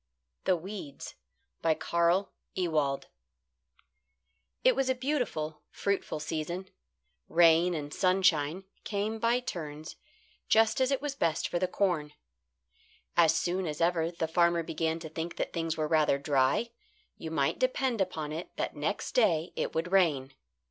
THE 0.45 0.55
WEEDS 0.55 1.13
CARL 1.77 2.31
EWALD 2.55 3.05
It 4.63 4.75
was 4.75 4.89
a 4.89 4.95
beautiful, 4.95 5.61
fruitful 5.69 6.19
season. 6.19 6.69
Rain 7.29 7.75
and 7.75 7.93
sunshine 7.93 8.63
came 8.83 9.19
by 9.19 9.41
turns 9.41 9.97
just 10.49 10.81
as 10.81 10.89
it 10.89 11.03
was 11.03 11.13
best 11.13 11.47
for 11.47 11.59
the 11.59 11.67
corn. 11.67 12.13
As 13.15 13.35
soon 13.35 13.67
as 13.67 13.79
ever 13.79 14.09
the 14.09 14.27
farmer 14.27 14.63
began 14.63 14.97
to 15.01 15.07
think 15.09 15.35
that 15.35 15.53
things 15.53 15.77
were 15.77 15.87
rather 15.87 16.17
dry, 16.17 16.71
you 17.19 17.29
might 17.29 17.59
depend 17.59 18.01
upon 18.01 18.31
it 18.31 18.49
that 18.55 18.75
next 18.75 19.11
day 19.11 19.53
it 19.55 19.75
would 19.75 19.91
rain. 19.91 20.33